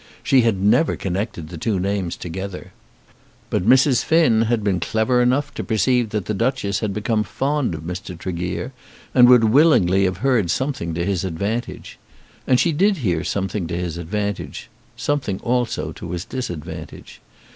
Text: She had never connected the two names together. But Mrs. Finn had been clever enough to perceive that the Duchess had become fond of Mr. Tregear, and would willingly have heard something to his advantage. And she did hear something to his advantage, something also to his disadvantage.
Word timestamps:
She 0.23 0.41
had 0.41 0.59
never 0.59 0.95
connected 0.95 1.49
the 1.49 1.59
two 1.59 1.79
names 1.79 2.17
together. 2.17 2.71
But 3.51 3.69
Mrs. 3.69 4.03
Finn 4.03 4.41
had 4.49 4.63
been 4.63 4.79
clever 4.79 5.21
enough 5.21 5.53
to 5.53 5.63
perceive 5.63 6.09
that 6.09 6.25
the 6.25 6.33
Duchess 6.33 6.79
had 6.79 6.91
become 6.91 7.21
fond 7.23 7.75
of 7.75 7.83
Mr. 7.83 8.17
Tregear, 8.17 8.71
and 9.13 9.29
would 9.29 9.43
willingly 9.43 10.05
have 10.05 10.17
heard 10.25 10.49
something 10.49 10.95
to 10.95 11.05
his 11.05 11.23
advantage. 11.23 11.99
And 12.47 12.59
she 12.59 12.71
did 12.71 12.97
hear 13.05 13.23
something 13.23 13.67
to 13.67 13.77
his 13.77 13.99
advantage, 13.99 14.71
something 14.97 15.39
also 15.41 15.91
to 15.91 16.09
his 16.13 16.25
disadvantage. 16.25 17.21